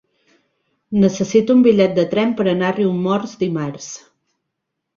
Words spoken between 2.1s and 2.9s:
tren per anar a